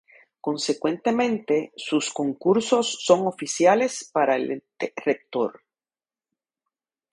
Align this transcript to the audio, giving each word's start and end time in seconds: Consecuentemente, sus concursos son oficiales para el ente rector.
Consecuentemente, 0.41 1.73
sus 1.77 2.11
concursos 2.11 3.03
son 3.03 3.27
oficiales 3.27 4.09
para 4.11 4.35
el 4.35 4.49
ente 4.49 4.93
rector. 5.05 5.61